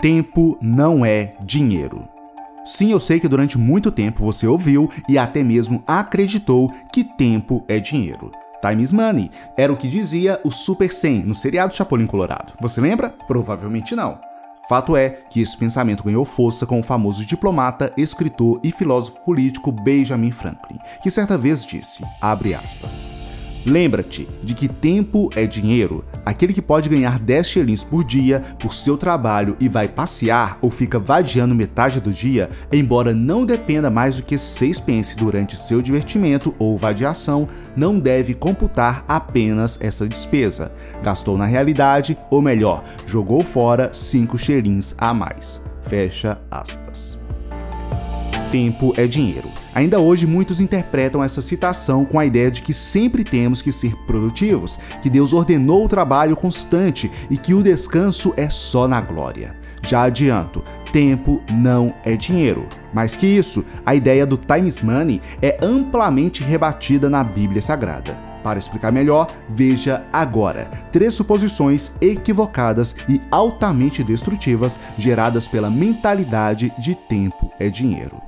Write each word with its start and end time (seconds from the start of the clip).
Tempo 0.00 0.56
não 0.62 1.04
é 1.04 1.34
dinheiro. 1.42 2.08
Sim, 2.64 2.92
eu 2.92 3.00
sei 3.00 3.18
que 3.18 3.26
durante 3.26 3.58
muito 3.58 3.90
tempo 3.90 4.24
você 4.24 4.46
ouviu 4.46 4.88
e 5.08 5.18
até 5.18 5.42
mesmo 5.42 5.82
acreditou 5.84 6.72
que 6.92 7.02
tempo 7.02 7.64
é 7.66 7.80
dinheiro. 7.80 8.30
Time 8.62 8.80
is 8.80 8.92
money 8.92 9.28
era 9.56 9.72
o 9.72 9.76
que 9.76 9.88
dizia 9.88 10.40
o 10.44 10.52
Super 10.52 10.92
100 10.92 11.24
no 11.24 11.34
seriado 11.34 11.74
Chapolin 11.74 12.06
Colorado. 12.06 12.52
Você 12.60 12.80
lembra? 12.80 13.10
Provavelmente 13.26 13.96
não. 13.96 14.20
Fato 14.68 14.96
é 14.96 15.10
que 15.30 15.40
esse 15.40 15.56
pensamento 15.56 16.04
ganhou 16.04 16.24
força 16.24 16.64
com 16.64 16.78
o 16.78 16.82
famoso 16.82 17.24
diplomata, 17.24 17.92
escritor 17.96 18.60
e 18.62 18.70
filósofo 18.70 19.18
político 19.24 19.72
Benjamin 19.72 20.30
Franklin, 20.30 20.78
que 21.02 21.10
certa 21.10 21.36
vez 21.36 21.66
disse, 21.66 22.04
abre 22.20 22.54
aspas, 22.54 23.10
Lembra-te 23.66 24.28
de 24.42 24.54
que 24.54 24.68
tempo 24.68 25.30
é 25.34 25.46
dinheiro. 25.46 26.04
Aquele 26.24 26.52
que 26.52 26.62
pode 26.62 26.88
ganhar 26.88 27.18
10 27.18 27.48
shillings 27.48 27.84
por 27.84 28.04
dia 28.04 28.40
por 28.58 28.72
seu 28.72 28.96
trabalho 28.96 29.56
e 29.60 29.68
vai 29.68 29.88
passear 29.88 30.58
ou 30.60 30.70
fica 30.70 30.98
vadiando 30.98 31.54
metade 31.54 32.00
do 32.00 32.12
dia, 32.12 32.50
embora 32.72 33.14
não 33.14 33.44
dependa 33.44 33.90
mais 33.90 34.16
do 34.16 34.22
que 34.22 34.38
6 34.38 34.80
pence 34.80 35.16
durante 35.16 35.56
seu 35.56 35.82
divertimento 35.82 36.54
ou 36.58 36.76
vadiação, 36.76 37.48
não 37.76 37.98
deve 37.98 38.34
computar 38.34 39.04
apenas 39.08 39.78
essa 39.80 40.06
despesa. 40.06 40.72
Gastou 41.02 41.36
na 41.36 41.46
realidade, 41.46 42.16
ou 42.30 42.40
melhor, 42.40 42.84
jogou 43.06 43.42
fora 43.42 43.90
5 43.92 44.38
shillings 44.38 44.94
a 44.96 45.12
mais. 45.12 45.60
Fecha 45.88 46.38
aspas. 46.50 47.18
Tempo 48.50 48.94
é 48.96 49.06
dinheiro. 49.06 49.50
Ainda 49.74 50.00
hoje, 50.00 50.26
muitos 50.26 50.58
interpretam 50.58 51.22
essa 51.22 51.42
citação 51.42 52.06
com 52.06 52.18
a 52.18 52.24
ideia 52.24 52.50
de 52.50 52.62
que 52.62 52.72
sempre 52.72 53.22
temos 53.22 53.60
que 53.60 53.70
ser 53.70 53.94
produtivos, 54.06 54.78
que 55.02 55.10
Deus 55.10 55.34
ordenou 55.34 55.84
o 55.84 55.88
trabalho 55.88 56.34
constante 56.34 57.10
e 57.28 57.36
que 57.36 57.52
o 57.52 57.62
descanso 57.62 58.32
é 58.38 58.48
só 58.48 58.88
na 58.88 59.02
glória. 59.02 59.54
Já 59.82 60.04
adianto, 60.04 60.64
tempo 60.90 61.42
não 61.52 61.92
é 62.02 62.16
dinheiro. 62.16 62.66
Mais 62.92 63.14
que 63.14 63.26
isso, 63.26 63.66
a 63.84 63.94
ideia 63.94 64.24
do 64.24 64.38
times 64.38 64.80
money 64.80 65.20
é 65.42 65.58
amplamente 65.62 66.42
rebatida 66.42 67.10
na 67.10 67.22
Bíblia 67.22 67.60
Sagrada. 67.60 68.18
Para 68.42 68.58
explicar 68.58 68.90
melhor, 68.90 69.30
veja 69.46 70.06
agora 70.10 70.70
três 70.90 71.12
suposições 71.12 71.92
equivocadas 72.00 72.96
e 73.06 73.20
altamente 73.30 74.02
destrutivas 74.02 74.78
geradas 74.96 75.46
pela 75.46 75.68
mentalidade 75.68 76.72
de 76.78 76.94
tempo 76.94 77.52
é 77.58 77.68
dinheiro. 77.68 78.22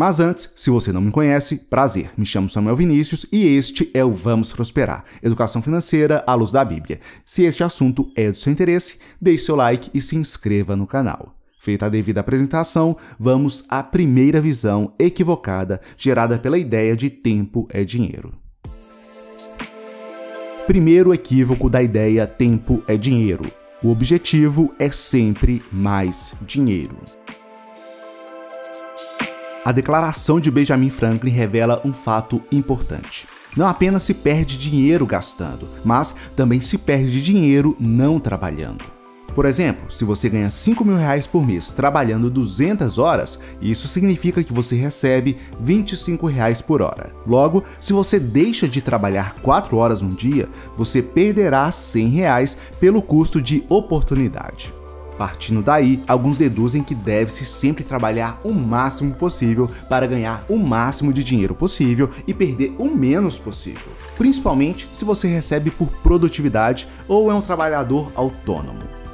Mas 0.00 0.18
antes, 0.18 0.50
se 0.56 0.70
você 0.70 0.94
não 0.94 1.02
me 1.02 1.10
conhece, 1.10 1.56
prazer, 1.68 2.10
me 2.16 2.24
chamo 2.24 2.48
Samuel 2.48 2.74
Vinícius 2.74 3.26
e 3.30 3.44
este 3.44 3.90
é 3.92 4.02
o 4.02 4.10
Vamos 4.10 4.50
Prosperar, 4.50 5.04
Educação 5.22 5.60
Financeira 5.60 6.24
à 6.26 6.32
Luz 6.32 6.50
da 6.50 6.64
Bíblia. 6.64 7.00
Se 7.26 7.44
este 7.44 7.62
assunto 7.62 8.10
é 8.16 8.30
do 8.30 8.36
seu 8.38 8.50
interesse, 8.50 8.96
deixe 9.20 9.44
seu 9.44 9.54
like 9.54 9.90
e 9.92 10.00
se 10.00 10.16
inscreva 10.16 10.74
no 10.74 10.86
canal. 10.86 11.34
Feita 11.60 11.84
a 11.84 11.88
devida 11.90 12.20
apresentação, 12.20 12.96
vamos 13.18 13.62
à 13.68 13.82
primeira 13.82 14.40
visão 14.40 14.94
equivocada 14.98 15.82
gerada 15.98 16.38
pela 16.38 16.56
ideia 16.56 16.96
de 16.96 17.10
tempo 17.10 17.68
é 17.68 17.84
dinheiro. 17.84 18.32
Primeiro 20.66 21.12
equívoco 21.12 21.68
da 21.68 21.82
ideia 21.82 22.26
tempo 22.26 22.82
é 22.88 22.96
dinheiro. 22.96 23.44
O 23.82 23.90
objetivo 23.90 24.74
é 24.78 24.90
sempre 24.90 25.62
mais 25.70 26.32
dinheiro. 26.46 26.96
A 29.62 29.72
declaração 29.72 30.40
de 30.40 30.50
Benjamin 30.50 30.88
Franklin 30.88 31.30
revela 31.30 31.82
um 31.84 31.92
fato 31.92 32.42
importante. 32.50 33.28
Não 33.54 33.66
apenas 33.66 34.02
se 34.02 34.14
perde 34.14 34.56
dinheiro 34.56 35.04
gastando, 35.04 35.68
mas 35.84 36.14
também 36.34 36.62
se 36.62 36.78
perde 36.78 37.20
dinheiro 37.20 37.76
não 37.78 38.18
trabalhando. 38.18 38.82
Por 39.34 39.44
exemplo, 39.44 39.90
se 39.92 40.02
você 40.02 40.30
ganha 40.30 40.48
5 40.48 40.82
mil 40.82 40.96
reais 40.96 41.26
por 41.26 41.46
mês 41.46 41.70
trabalhando 41.70 42.30
200 42.30 42.96
horas, 42.96 43.38
isso 43.60 43.86
significa 43.86 44.42
que 44.42 44.52
você 44.52 44.76
recebe 44.76 45.36
25 45.60 46.26
reais 46.26 46.62
por 46.62 46.80
hora. 46.80 47.12
Logo, 47.26 47.62
se 47.78 47.92
você 47.92 48.18
deixa 48.18 48.66
de 48.66 48.80
trabalhar 48.80 49.34
4 49.42 49.76
horas 49.76 50.00
num 50.00 50.14
dia, 50.14 50.48
você 50.74 51.02
perderá 51.02 51.70
100 51.70 52.08
reais 52.08 52.56
pelo 52.80 53.02
custo 53.02 53.42
de 53.42 53.62
oportunidade. 53.68 54.72
Partindo 55.20 55.60
daí, 55.60 56.02
alguns 56.08 56.38
deduzem 56.38 56.82
que 56.82 56.94
deve-se 56.94 57.44
sempre 57.44 57.84
trabalhar 57.84 58.40
o 58.42 58.54
máximo 58.54 59.12
possível 59.12 59.68
para 59.86 60.06
ganhar 60.06 60.46
o 60.48 60.56
máximo 60.56 61.12
de 61.12 61.22
dinheiro 61.22 61.54
possível 61.54 62.08
e 62.26 62.32
perder 62.32 62.74
o 62.78 62.86
menos 62.86 63.36
possível, 63.36 63.92
principalmente 64.16 64.88
se 64.94 65.04
você 65.04 65.28
recebe 65.28 65.70
por 65.70 65.88
produtividade 66.02 66.88
ou 67.06 67.30
é 67.30 67.34
um 67.34 67.42
trabalhador 67.42 68.10
autônomo. 68.16 69.09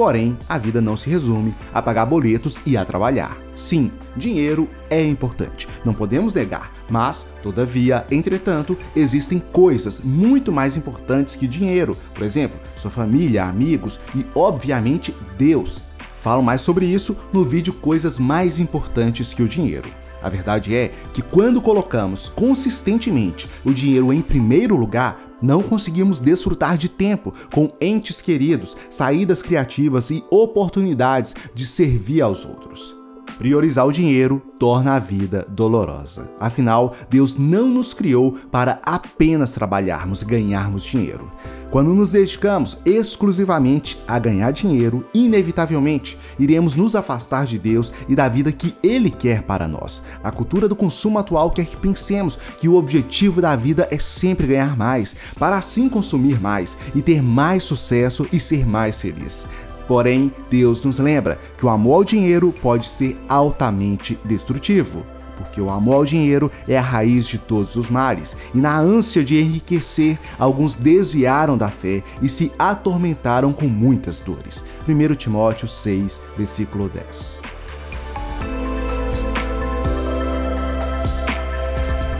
Porém, 0.00 0.34
a 0.48 0.56
vida 0.56 0.80
não 0.80 0.96
se 0.96 1.10
resume 1.10 1.54
a 1.74 1.82
pagar 1.82 2.06
boletos 2.06 2.58
e 2.64 2.74
a 2.74 2.86
trabalhar. 2.86 3.36
Sim, 3.54 3.90
dinheiro 4.16 4.66
é 4.88 5.04
importante, 5.04 5.68
não 5.84 5.92
podemos 5.92 6.32
negar, 6.32 6.72
mas, 6.88 7.26
todavia, 7.42 8.06
entretanto, 8.10 8.78
existem 8.96 9.38
coisas 9.38 10.00
muito 10.00 10.50
mais 10.50 10.74
importantes 10.74 11.34
que 11.34 11.46
dinheiro. 11.46 11.94
Por 12.14 12.22
exemplo, 12.22 12.58
sua 12.74 12.90
família, 12.90 13.44
amigos 13.44 14.00
e, 14.14 14.24
obviamente, 14.34 15.14
Deus. 15.36 15.90
Falo 16.22 16.42
mais 16.42 16.62
sobre 16.62 16.86
isso 16.86 17.14
no 17.30 17.44
vídeo 17.44 17.74
Coisas 17.74 18.18
Mais 18.18 18.58
Importantes 18.58 19.34
que 19.34 19.42
o 19.42 19.48
Dinheiro. 19.48 19.90
A 20.22 20.30
verdade 20.30 20.74
é 20.74 20.94
que 21.12 21.20
quando 21.20 21.60
colocamos 21.60 22.30
consistentemente 22.30 23.50
o 23.66 23.72
dinheiro 23.72 24.14
em 24.14 24.22
primeiro 24.22 24.76
lugar, 24.76 25.29
não 25.42 25.62
conseguimos 25.62 26.20
desfrutar 26.20 26.76
de 26.76 26.88
tempo 26.88 27.34
com 27.52 27.72
entes 27.80 28.20
queridos, 28.20 28.76
saídas 28.90 29.42
criativas 29.42 30.10
e 30.10 30.24
oportunidades 30.30 31.34
de 31.54 31.66
servir 31.66 32.20
aos 32.20 32.44
outros. 32.44 32.99
Priorizar 33.40 33.86
o 33.86 33.92
dinheiro 33.92 34.42
torna 34.58 34.96
a 34.96 34.98
vida 34.98 35.46
dolorosa. 35.48 36.30
Afinal, 36.38 36.94
Deus 37.08 37.38
não 37.38 37.70
nos 37.70 37.94
criou 37.94 38.32
para 38.52 38.78
apenas 38.84 39.54
trabalharmos 39.54 40.20
e 40.20 40.26
ganharmos 40.26 40.84
dinheiro. 40.84 41.32
Quando 41.70 41.94
nos 41.94 42.12
dedicamos 42.12 42.76
exclusivamente 42.84 43.98
a 44.06 44.18
ganhar 44.18 44.50
dinheiro, 44.50 45.06
inevitavelmente 45.14 46.18
iremos 46.38 46.74
nos 46.74 46.94
afastar 46.94 47.46
de 47.46 47.58
Deus 47.58 47.90
e 48.06 48.14
da 48.14 48.28
vida 48.28 48.52
que 48.52 48.76
Ele 48.82 49.08
quer 49.08 49.42
para 49.44 49.66
nós. 49.66 50.02
A 50.22 50.30
cultura 50.30 50.68
do 50.68 50.76
consumo 50.76 51.18
atual 51.18 51.48
quer 51.48 51.64
que 51.64 51.80
pensemos 51.80 52.38
que 52.58 52.68
o 52.68 52.74
objetivo 52.74 53.40
da 53.40 53.56
vida 53.56 53.88
é 53.90 53.98
sempre 53.98 54.48
ganhar 54.48 54.76
mais, 54.76 55.16
para 55.38 55.56
assim 55.56 55.88
consumir 55.88 56.38
mais 56.38 56.76
e 56.94 57.00
ter 57.00 57.22
mais 57.22 57.64
sucesso 57.64 58.28
e 58.30 58.38
ser 58.38 58.66
mais 58.66 59.00
feliz. 59.00 59.46
Porém, 59.90 60.32
Deus 60.48 60.84
nos 60.84 61.00
lembra 61.00 61.36
que 61.58 61.66
o 61.66 61.68
amor 61.68 61.94
ao 61.94 62.04
dinheiro 62.04 62.54
pode 62.62 62.86
ser 62.86 63.18
altamente 63.28 64.16
destrutivo 64.24 65.04
porque 65.36 65.60
o 65.60 65.68
amor 65.70 65.94
ao 65.94 66.04
dinheiro 66.04 66.52
é 66.68 66.78
a 66.78 66.82
raiz 66.82 67.26
de 67.26 67.38
todos 67.38 67.74
os 67.74 67.88
males, 67.88 68.36
e 68.54 68.58
na 68.58 68.78
ânsia 68.78 69.24
de 69.24 69.40
enriquecer, 69.40 70.18
alguns 70.38 70.74
desviaram 70.74 71.56
da 71.56 71.70
fé 71.70 72.02
e 72.20 72.28
se 72.28 72.52
atormentaram 72.58 73.50
com 73.50 73.66
muitas 73.66 74.20
dores. 74.20 74.62
1 74.86 75.14
Timóteo 75.14 75.66
6, 75.66 76.20
versículo 76.36 76.90
10. 76.90 77.40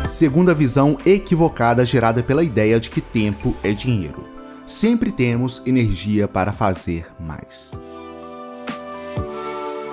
Segunda 0.08 0.54
visão 0.54 0.96
equivocada 1.04 1.84
gerada 1.84 2.22
pela 2.22 2.42
ideia 2.42 2.80
de 2.80 2.88
que 2.88 3.02
tempo 3.02 3.54
é 3.62 3.72
dinheiro 3.72 4.39
sempre 4.70 5.10
temos 5.10 5.60
energia 5.66 6.28
para 6.28 6.52
fazer 6.52 7.08
mais. 7.18 7.72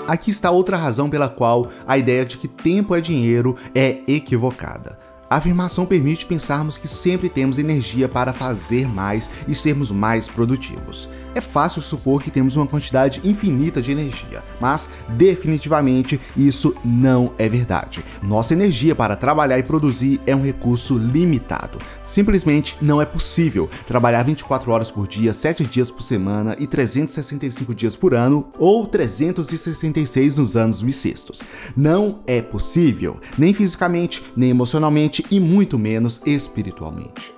Aqui 0.07 0.29
está 0.29 0.51
outra 0.51 0.77
razão 0.77 1.09
pela 1.09 1.27
qual 1.27 1.71
a 1.87 1.97
ideia 1.97 2.23
de 2.23 2.37
que 2.37 2.47
tempo 2.47 2.95
é 2.95 3.01
dinheiro 3.01 3.57
é 3.73 4.01
equivocada. 4.07 4.99
A 5.27 5.37
afirmação 5.37 5.85
permite 5.85 6.27
pensarmos 6.27 6.77
que 6.77 6.87
sempre 6.87 7.27
temos 7.27 7.57
energia 7.57 8.07
para 8.07 8.31
fazer 8.31 8.87
mais 8.87 9.27
e 9.47 9.55
sermos 9.55 9.89
mais 9.89 10.29
produtivos 10.29 11.09
é 11.37 11.41
fácil 11.41 11.81
supor 11.81 12.21
que 12.21 12.31
temos 12.31 12.55
uma 12.55 12.67
quantidade 12.67 13.21
infinita 13.23 13.81
de 13.81 13.91
energia, 13.91 14.43
mas 14.59 14.89
definitivamente 15.13 16.19
isso 16.35 16.75
não 16.83 17.33
é 17.37 17.47
verdade. 17.47 18.03
Nossa 18.21 18.53
energia 18.53 18.95
para 18.95 19.15
trabalhar 19.15 19.59
e 19.59 19.63
produzir 19.63 20.19
é 20.25 20.35
um 20.35 20.41
recurso 20.41 20.97
limitado. 20.97 21.79
Simplesmente 22.05 22.75
não 22.81 23.01
é 23.01 23.05
possível 23.05 23.69
trabalhar 23.85 24.23
24 24.23 24.71
horas 24.71 24.89
por 24.89 25.07
dia, 25.07 25.31
7 25.31 25.65
dias 25.65 25.91
por 25.91 26.01
semana 26.01 26.55
e 26.57 26.65
365 26.65 27.75
dias 27.75 27.95
por 27.95 28.13
ano 28.13 28.47
ou 28.57 28.87
366 28.87 30.37
nos 30.37 30.55
anos 30.57 30.81
bissextos. 30.81 31.43
Não 31.75 32.19
é 32.25 32.41
possível, 32.41 33.19
nem 33.37 33.53
fisicamente, 33.53 34.23
nem 34.35 34.49
emocionalmente 34.49 35.25
e 35.29 35.39
muito 35.39 35.77
menos 35.77 36.21
espiritualmente. 36.25 37.37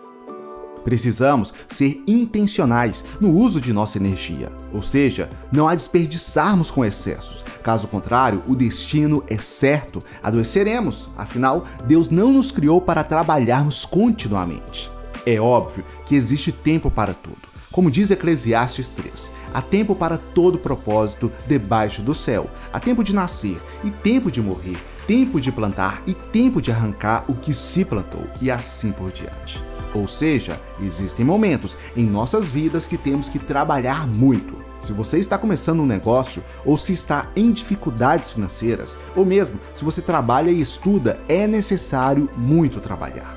Precisamos 0.89 1.53
ser 1.67 2.01
intencionais 2.07 3.05
no 3.21 3.29
uso 3.29 3.61
de 3.61 3.71
nossa 3.71 3.99
energia, 3.99 4.51
ou 4.73 4.81
seja, 4.81 5.29
não 5.51 5.67
a 5.67 5.75
desperdiçarmos 5.75 6.71
com 6.71 6.83
excessos. 6.83 7.45
Caso 7.61 7.87
contrário, 7.87 8.41
o 8.47 8.55
destino 8.55 9.23
é 9.27 9.37
certo, 9.37 10.01
adoeceremos. 10.23 11.11
Afinal, 11.15 11.63
Deus 11.85 12.09
não 12.09 12.33
nos 12.33 12.51
criou 12.51 12.81
para 12.81 13.03
trabalharmos 13.03 13.85
continuamente. 13.85 14.89
É 15.27 15.39
óbvio 15.39 15.85
que 16.07 16.15
existe 16.15 16.51
tempo 16.51 16.89
para 16.89 17.13
tudo. 17.13 17.37
Como 17.71 17.91
diz 17.91 18.09
Eclesiastes 18.09 18.87
3, 18.87 19.31
há 19.53 19.61
tempo 19.61 19.95
para 19.95 20.17
todo 20.17 20.57
propósito 20.57 21.31
debaixo 21.45 22.01
do 22.01 22.15
céu. 22.15 22.49
Há 22.73 22.79
tempo 22.79 23.03
de 23.03 23.13
nascer 23.13 23.61
e 23.83 23.91
tempo 23.91 24.31
de 24.31 24.41
morrer, 24.41 24.79
tempo 25.05 25.39
de 25.39 25.51
plantar 25.51 26.01
e 26.07 26.15
tempo 26.15 26.59
de 26.59 26.71
arrancar 26.71 27.25
o 27.27 27.35
que 27.35 27.53
se 27.53 27.85
plantou, 27.85 28.25
e 28.41 28.49
assim 28.49 28.91
por 28.91 29.11
diante. 29.11 29.68
Ou 29.93 30.07
seja, 30.07 30.61
existem 30.81 31.25
momentos 31.25 31.77
em 31.95 32.05
nossas 32.05 32.49
vidas 32.49 32.87
que 32.87 32.97
temos 32.97 33.27
que 33.27 33.39
trabalhar 33.39 34.07
muito. 34.07 34.55
Se 34.79 34.93
você 34.93 35.19
está 35.19 35.37
começando 35.37 35.81
um 35.81 35.85
negócio, 35.85 36.43
ou 36.63 36.77
se 36.77 36.93
está 36.93 37.27
em 37.35 37.51
dificuldades 37.51 38.31
financeiras, 38.31 38.95
ou 39.15 39.25
mesmo 39.25 39.59
se 39.75 39.83
você 39.83 40.01
trabalha 40.01 40.51
e 40.51 40.61
estuda, 40.61 41.19
é 41.27 41.45
necessário 41.47 42.29
muito 42.37 42.79
trabalhar. 42.79 43.35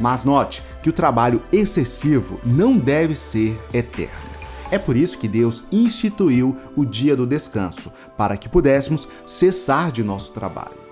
Mas 0.00 0.24
note 0.24 0.62
que 0.82 0.90
o 0.90 0.92
trabalho 0.92 1.42
excessivo 1.52 2.38
não 2.44 2.76
deve 2.76 3.16
ser 3.16 3.58
eterno. 3.72 4.34
É 4.70 4.78
por 4.78 4.96
isso 4.96 5.18
que 5.18 5.28
Deus 5.28 5.64
instituiu 5.70 6.56
o 6.74 6.84
dia 6.84 7.14
do 7.14 7.26
descanso, 7.26 7.92
para 8.16 8.36
que 8.36 8.48
pudéssemos 8.48 9.06
cessar 9.26 9.92
de 9.92 10.02
nosso 10.02 10.32
trabalho. 10.32 10.83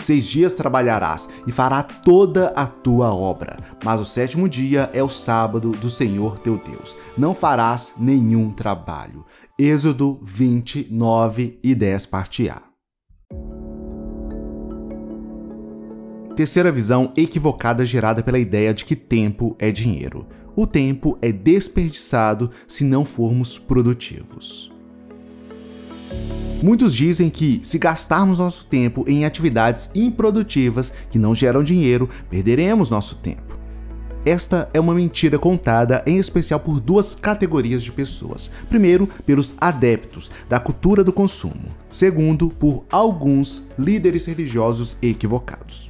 Seis 0.00 0.26
dias 0.26 0.54
trabalharás 0.54 1.28
e 1.46 1.52
fará 1.52 1.82
toda 1.82 2.48
a 2.56 2.66
tua 2.66 3.14
obra, 3.14 3.56
mas 3.84 4.00
o 4.00 4.04
sétimo 4.04 4.48
dia 4.48 4.90
é 4.92 5.02
o 5.02 5.08
sábado 5.08 5.72
do 5.72 5.90
Senhor 5.90 6.38
teu 6.38 6.58
Deus. 6.58 6.96
Não 7.16 7.34
farás 7.34 7.92
nenhum 7.98 8.50
trabalho. 8.50 9.24
Êxodo 9.58 10.18
29 10.22 11.58
e 11.62 11.74
10 11.74 12.06
parte 12.06 12.48
A. 12.48 12.62
Terceira 16.34 16.72
visão 16.72 17.12
equivocada 17.16 17.84
gerada 17.84 18.22
pela 18.22 18.38
ideia 18.38 18.72
de 18.72 18.84
que 18.84 18.96
tempo 18.96 19.54
é 19.58 19.70
dinheiro. 19.70 20.26
O 20.56 20.66
tempo 20.66 21.18
é 21.20 21.30
desperdiçado 21.30 22.50
se 22.66 22.84
não 22.84 23.04
formos 23.04 23.58
produtivos. 23.58 24.69
Muitos 26.62 26.94
dizem 26.94 27.30
que, 27.30 27.60
se 27.62 27.78
gastarmos 27.78 28.38
nosso 28.38 28.66
tempo 28.66 29.04
em 29.08 29.24
atividades 29.24 29.90
improdutivas 29.94 30.92
que 31.10 31.18
não 31.18 31.34
geram 31.34 31.62
dinheiro, 31.62 32.08
perderemos 32.28 32.90
nosso 32.90 33.14
tempo. 33.16 33.58
Esta 34.26 34.68
é 34.74 34.78
uma 34.78 34.94
mentira 34.94 35.38
contada 35.38 36.02
em 36.06 36.18
especial 36.18 36.60
por 36.60 36.78
duas 36.78 37.14
categorias 37.14 37.82
de 37.82 37.90
pessoas. 37.90 38.50
Primeiro, 38.68 39.08
pelos 39.24 39.54
adeptos 39.58 40.30
da 40.46 40.60
cultura 40.60 41.02
do 41.02 41.12
consumo. 41.12 41.68
Segundo, 41.90 42.50
por 42.50 42.84
alguns 42.92 43.64
líderes 43.78 44.26
religiosos 44.26 44.98
equivocados. 45.00 45.88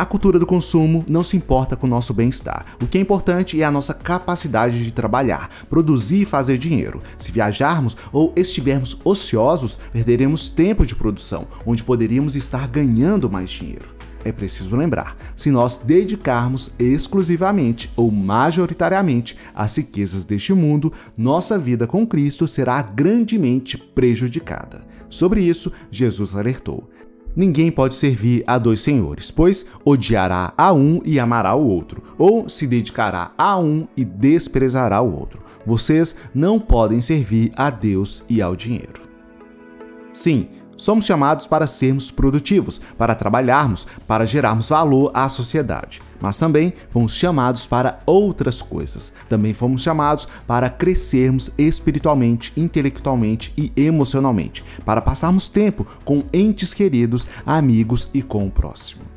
A 0.00 0.06
cultura 0.06 0.38
do 0.38 0.46
consumo 0.46 1.04
não 1.06 1.22
se 1.22 1.36
importa 1.36 1.76
com 1.76 1.86
o 1.86 1.90
nosso 1.90 2.14
bem-estar. 2.14 2.64
O 2.82 2.86
que 2.86 2.96
é 2.96 3.00
importante 3.02 3.60
é 3.60 3.66
a 3.66 3.70
nossa 3.70 3.92
capacidade 3.92 4.82
de 4.82 4.90
trabalhar, 4.90 5.50
produzir 5.68 6.22
e 6.22 6.24
fazer 6.24 6.56
dinheiro. 6.56 7.02
Se 7.18 7.30
viajarmos 7.30 7.98
ou 8.10 8.32
estivermos 8.34 8.96
ociosos, 9.04 9.78
perderemos 9.92 10.48
tempo 10.48 10.86
de 10.86 10.94
produção, 10.96 11.46
onde 11.66 11.84
poderíamos 11.84 12.34
estar 12.34 12.66
ganhando 12.66 13.28
mais 13.28 13.50
dinheiro. 13.50 13.90
É 14.24 14.32
preciso 14.32 14.74
lembrar: 14.74 15.18
se 15.36 15.50
nós 15.50 15.76
dedicarmos 15.76 16.70
exclusivamente 16.78 17.92
ou 17.94 18.10
majoritariamente 18.10 19.36
às 19.54 19.76
riquezas 19.76 20.24
deste 20.24 20.54
mundo, 20.54 20.90
nossa 21.14 21.58
vida 21.58 21.86
com 21.86 22.06
Cristo 22.06 22.48
será 22.48 22.80
grandemente 22.80 23.76
prejudicada. 23.76 24.86
Sobre 25.10 25.42
isso, 25.42 25.70
Jesus 25.90 26.34
alertou. 26.34 26.88
Ninguém 27.34 27.70
pode 27.70 27.94
servir 27.94 28.42
a 28.46 28.58
dois 28.58 28.80
senhores, 28.80 29.30
pois 29.30 29.64
odiará 29.84 30.52
a 30.56 30.72
um 30.72 31.00
e 31.04 31.18
amará 31.18 31.54
o 31.54 31.66
outro, 31.66 32.02
ou 32.18 32.48
se 32.48 32.66
dedicará 32.66 33.32
a 33.38 33.58
um 33.58 33.86
e 33.96 34.04
desprezará 34.04 35.00
o 35.00 35.14
outro. 35.14 35.40
Vocês 35.64 36.14
não 36.34 36.58
podem 36.58 37.00
servir 37.00 37.52
a 37.56 37.70
Deus 37.70 38.24
e 38.28 38.42
ao 38.42 38.56
dinheiro. 38.56 39.00
Sim, 40.12 40.48
somos 40.82 41.04
chamados 41.04 41.46
para 41.46 41.66
sermos 41.66 42.10
produtivos, 42.10 42.80
para 42.96 43.14
trabalharmos, 43.14 43.86
para 44.06 44.26
gerarmos 44.26 44.68
valor 44.68 45.10
à 45.14 45.28
sociedade 45.28 46.00
mas 46.20 46.38
também 46.38 46.72
fomos 46.90 47.14
chamados 47.14 47.66
para 47.66 47.98
outras 48.04 48.60
coisas. 48.60 49.12
Também 49.28 49.54
fomos 49.54 49.82
chamados 49.82 50.28
para 50.46 50.68
crescermos 50.68 51.50
espiritualmente, 51.56 52.52
intelectualmente 52.56 53.52
e 53.56 53.72
emocionalmente, 53.76 54.64
para 54.84 55.00
passarmos 55.00 55.48
tempo 55.48 55.86
com 56.04 56.22
entes 56.32 56.74
queridos, 56.74 57.26
amigos 57.46 58.08
e 58.12 58.22
com 58.22 58.46
o 58.46 58.50
próximo. 58.50 59.09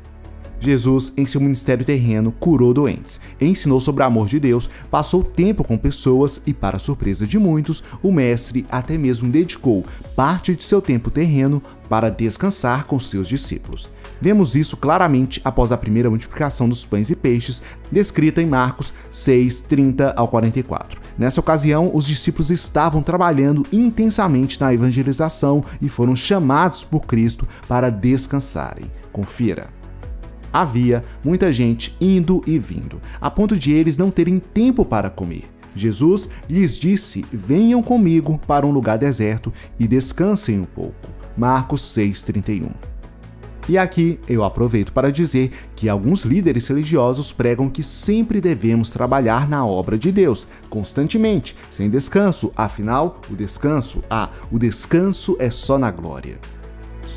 Jesus, 0.60 1.12
em 1.16 1.26
seu 1.26 1.40
ministério 1.40 1.84
terreno, 1.84 2.32
curou 2.32 2.72
doentes, 2.72 3.20
ensinou 3.40 3.80
sobre 3.80 4.02
o 4.02 4.06
amor 4.06 4.26
de 4.26 4.40
Deus, 4.40 4.70
passou 4.90 5.22
tempo 5.22 5.62
com 5.62 5.76
pessoas 5.76 6.40
e, 6.46 6.54
para 6.54 6.78
surpresa 6.78 7.26
de 7.26 7.38
muitos, 7.38 7.82
o 8.02 8.10
Mestre 8.10 8.64
até 8.70 8.96
mesmo 8.96 9.28
dedicou 9.28 9.84
parte 10.16 10.54
de 10.54 10.64
seu 10.64 10.80
tempo 10.80 11.10
terreno 11.10 11.62
para 11.88 12.10
descansar 12.10 12.86
com 12.86 12.98
seus 12.98 13.28
discípulos. 13.28 13.90
Vemos 14.20 14.54
isso 14.54 14.76
claramente 14.76 15.40
após 15.44 15.70
a 15.70 15.76
primeira 15.76 16.08
multiplicação 16.08 16.68
dos 16.68 16.86
pães 16.86 17.10
e 17.10 17.16
peixes, 17.16 17.60
descrita 17.90 18.40
em 18.40 18.46
Marcos 18.46 18.92
6, 19.10 19.60
30 19.62 20.14
ao 20.16 20.28
44. 20.28 21.00
Nessa 21.18 21.40
ocasião, 21.40 21.90
os 21.92 22.06
discípulos 22.06 22.50
estavam 22.50 23.02
trabalhando 23.02 23.66
intensamente 23.72 24.58
na 24.60 24.72
evangelização 24.72 25.62
e 25.80 25.88
foram 25.88 26.16
chamados 26.16 26.84
por 26.84 27.00
Cristo 27.00 27.46
para 27.68 27.90
descansarem. 27.90 28.90
Confira 29.12 29.68
havia 30.54 31.02
muita 31.24 31.52
gente 31.52 31.96
indo 32.00 32.40
e 32.46 32.60
vindo, 32.60 33.00
a 33.20 33.28
ponto 33.28 33.58
de 33.58 33.72
eles 33.72 33.96
não 33.96 34.08
terem 34.08 34.38
tempo 34.38 34.84
para 34.84 35.10
comer. 35.10 35.50
Jesus 35.74 36.28
lhes 36.48 36.78
disse: 36.78 37.24
Venham 37.32 37.82
comigo 37.82 38.40
para 38.46 38.64
um 38.64 38.70
lugar 38.70 38.96
deserto 38.96 39.52
e 39.76 39.88
descansem 39.88 40.60
um 40.60 40.64
pouco. 40.64 41.10
Marcos 41.36 41.82
6,31. 41.82 42.70
E 43.66 43.78
aqui 43.78 44.20
eu 44.28 44.44
aproveito 44.44 44.92
para 44.92 45.10
dizer 45.10 45.50
que 45.74 45.88
alguns 45.88 46.22
líderes 46.24 46.68
religiosos 46.68 47.32
pregam 47.32 47.70
que 47.70 47.82
sempre 47.82 48.40
devemos 48.40 48.90
trabalhar 48.90 49.48
na 49.48 49.66
obra 49.66 49.96
de 49.96 50.12
Deus, 50.12 50.46
constantemente, 50.68 51.56
sem 51.70 51.88
descanso, 51.88 52.52
afinal, 52.54 53.22
o 53.30 53.34
descanso, 53.34 54.02
ah, 54.10 54.28
o 54.52 54.58
descanso 54.58 55.34
é 55.40 55.48
só 55.48 55.78
na 55.78 55.90
glória. 55.90 56.38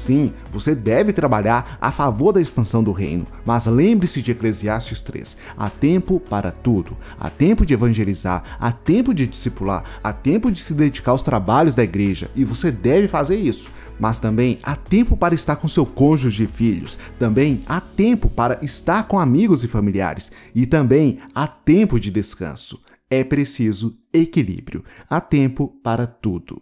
Sim, 0.07 0.31
você 0.53 0.73
deve 0.73 1.11
trabalhar 1.11 1.77
a 1.81 1.91
favor 1.91 2.31
da 2.31 2.39
expansão 2.39 2.81
do 2.81 2.93
reino, 2.93 3.27
mas 3.45 3.65
lembre-se 3.65 4.21
de 4.21 4.31
Eclesiastes 4.31 5.01
3. 5.01 5.35
Há 5.57 5.69
tempo 5.69 6.17
para 6.17 6.49
tudo. 6.49 6.95
Há 7.19 7.29
tempo 7.29 7.65
de 7.65 7.73
evangelizar, 7.73 8.41
há 8.57 8.71
tempo 8.71 9.13
de 9.13 9.27
discipular, 9.27 9.83
há 10.01 10.13
tempo 10.13 10.49
de 10.49 10.61
se 10.61 10.73
dedicar 10.73 11.11
aos 11.11 11.23
trabalhos 11.23 11.75
da 11.75 11.83
igreja, 11.83 12.31
e 12.37 12.45
você 12.45 12.71
deve 12.71 13.09
fazer 13.09 13.35
isso. 13.35 13.69
Mas 13.99 14.17
também 14.17 14.59
há 14.63 14.77
tempo 14.77 15.17
para 15.17 15.35
estar 15.35 15.57
com 15.57 15.67
seu 15.67 15.85
cônjuge 15.85 16.45
e 16.45 16.47
filhos, 16.47 16.97
também 17.19 17.61
há 17.67 17.81
tempo 17.81 18.29
para 18.29 18.63
estar 18.63 19.09
com 19.09 19.19
amigos 19.19 19.65
e 19.65 19.67
familiares, 19.67 20.31
e 20.55 20.65
também 20.65 21.19
há 21.35 21.45
tempo 21.47 21.99
de 21.99 22.09
descanso. 22.09 22.79
É 23.09 23.25
preciso 23.25 23.97
equilíbrio. 24.13 24.85
Há 25.09 25.19
tempo 25.19 25.67
para 25.83 26.07
tudo. 26.07 26.61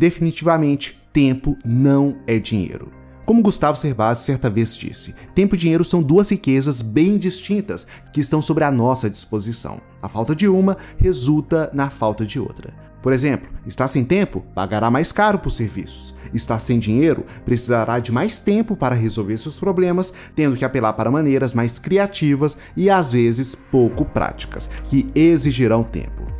Definitivamente, 0.00 0.98
tempo 1.12 1.58
não 1.62 2.16
é 2.26 2.38
dinheiro. 2.38 2.90
Como 3.26 3.42
Gustavo 3.42 3.76
Cerbasi 3.76 4.22
certa 4.22 4.48
vez 4.48 4.74
disse, 4.74 5.14
tempo 5.34 5.54
e 5.54 5.58
dinheiro 5.58 5.84
são 5.84 6.02
duas 6.02 6.30
riquezas 6.30 6.80
bem 6.80 7.18
distintas 7.18 7.86
que 8.10 8.18
estão 8.18 8.40
sobre 8.40 8.64
a 8.64 8.70
nossa 8.70 9.10
disposição. 9.10 9.78
A 10.00 10.08
falta 10.08 10.34
de 10.34 10.48
uma 10.48 10.78
resulta 10.96 11.70
na 11.74 11.90
falta 11.90 12.24
de 12.24 12.40
outra. 12.40 12.72
Por 13.02 13.12
exemplo, 13.12 13.50
está 13.66 13.86
sem 13.86 14.02
tempo, 14.02 14.42
pagará 14.54 14.90
mais 14.90 15.12
caro 15.12 15.38
por 15.38 15.50
serviços. 15.50 16.14
Está 16.32 16.58
sem 16.58 16.78
dinheiro, 16.78 17.26
precisará 17.44 17.98
de 17.98 18.10
mais 18.10 18.40
tempo 18.40 18.74
para 18.74 18.94
resolver 18.94 19.36
seus 19.36 19.56
problemas, 19.56 20.14
tendo 20.34 20.56
que 20.56 20.64
apelar 20.64 20.94
para 20.94 21.10
maneiras 21.10 21.52
mais 21.52 21.78
criativas 21.78 22.56
e 22.74 22.88
às 22.88 23.12
vezes 23.12 23.54
pouco 23.54 24.06
práticas, 24.06 24.66
que 24.84 25.10
exigirão 25.14 25.82
tempo. 25.82 26.39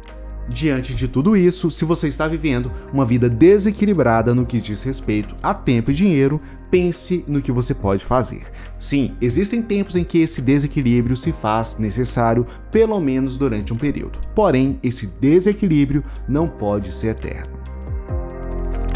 Diante 0.53 0.95
de 0.95 1.07
tudo 1.07 1.37
isso, 1.37 1.71
se 1.71 1.85
você 1.85 2.09
está 2.09 2.27
vivendo 2.27 2.73
uma 2.93 3.07
vida 3.07 3.29
desequilibrada 3.29 4.35
no 4.35 4.45
que 4.45 4.61
diz 4.61 4.83
respeito 4.83 5.37
a 5.41 5.55
tempo 5.55 5.93
e 5.93 5.95
dinheiro, 5.95 6.41
pense 6.69 7.25
no 7.27 7.41
que 7.41 7.53
você 7.53 7.73
pode 7.73 8.05
fazer. 8.05 8.43
Sim, 8.79 9.13
existem 9.21 9.63
tempos 9.63 9.95
em 9.95 10.03
que 10.03 10.19
esse 10.19 10.43
desequilíbrio 10.43 11.17
se 11.17 11.31
faz 11.31 11.77
necessário, 11.79 12.47
pelo 12.71 13.01
menos 13.01 13.37
durante 13.39 13.73
um 13.73 13.77
período. 13.77 14.19
Porém, 14.35 14.79
esse 14.83 15.07
desequilíbrio 15.07 16.05
não 16.29 16.49
pode 16.49 16.93
ser 16.93 17.09
eterno. 17.09 17.60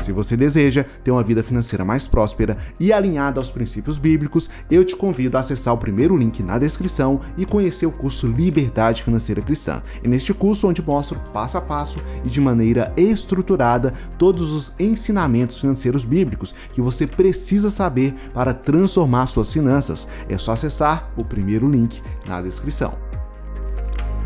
Se 0.05 0.13
você 0.13 0.37
deseja 0.37 0.85
ter 1.03 1.11
uma 1.11 1.23
vida 1.23 1.43
financeira 1.43 1.83
mais 1.83 2.07
próspera 2.07 2.59
e 2.79 2.93
alinhada 2.93 3.41
aos 3.41 3.51
princípios 3.51 3.97
bíblicos, 3.97 4.51
eu 4.71 4.85
te 4.85 4.95
convido 4.95 5.39
a 5.39 5.41
acessar 5.41 5.73
o 5.73 5.79
primeiro 5.79 6.15
link 6.15 6.43
na 6.43 6.59
descrição 6.59 7.23
e 7.39 7.47
conhecer 7.47 7.87
o 7.87 7.91
curso 7.91 8.27
Liberdade 8.27 9.03
Financeira 9.03 9.41
Cristã. 9.41 9.81
É 10.03 10.07
neste 10.07 10.35
curso 10.35 10.69
onde 10.69 10.83
mostro 10.83 11.19
passo 11.33 11.57
a 11.57 11.61
passo 11.63 11.99
e 12.23 12.29
de 12.29 12.39
maneira 12.39 12.93
estruturada 12.99 13.95
todos 14.19 14.53
os 14.53 14.73
ensinamentos 14.79 15.59
financeiros 15.59 16.05
bíblicos 16.05 16.55
que 16.75 16.83
você 16.83 17.07
precisa 17.07 17.71
saber 17.71 18.15
para 18.35 18.53
transformar 18.53 19.27
suas 19.27 19.51
finanças. 19.51 20.07
É 20.29 20.37
só 20.37 20.53
acessar 20.53 21.11
o 21.17 21.25
primeiro 21.25 21.67
link 21.67 22.03
na 22.29 22.43
descrição. 22.43 23.04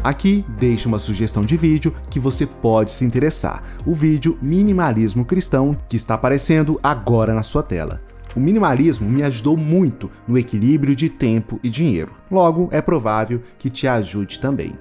Aqui 0.08 0.42
deixo 0.48 0.88
uma 0.88 0.98
sugestão 0.98 1.44
de 1.44 1.54
vídeo 1.54 1.94
que 2.08 2.18
você 2.18 2.46
pode 2.46 2.92
se 2.92 3.04
interessar: 3.04 3.62
o 3.84 3.92
vídeo 3.92 4.38
Minimalismo 4.40 5.22
Cristão 5.22 5.76
que 5.86 5.96
está 5.96 6.14
aparecendo 6.14 6.80
agora 6.82 7.34
na 7.34 7.42
sua 7.42 7.62
tela. 7.62 8.00
O 8.34 8.40
minimalismo 8.40 9.06
me 9.06 9.22
ajudou 9.22 9.54
muito 9.54 10.10
no 10.26 10.38
equilíbrio 10.38 10.96
de 10.96 11.10
tempo 11.10 11.60
e 11.62 11.68
dinheiro. 11.68 12.14
Logo, 12.30 12.70
é 12.72 12.80
provável 12.80 13.42
que 13.58 13.68
te 13.68 13.86
ajude 13.86 14.40
também. 14.40 14.72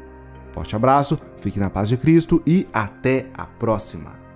Forte 0.54 0.78
abraço, 0.78 1.20
fique 1.40 1.60
na 1.60 1.70
paz 1.70 1.90
de 1.90 1.98
Cristo 1.98 2.42
e 2.48 2.66
até 2.72 3.26
a 3.34 3.46
próxima! 3.46 4.27